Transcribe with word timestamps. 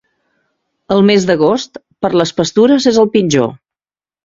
El 0.95 1.03
mes 1.09 1.27
d'agost, 1.31 1.79
per 2.07 2.13
les 2.23 2.33
pastures 2.41 2.91
és 2.95 3.01
el 3.05 3.13
pitjor. 3.19 3.55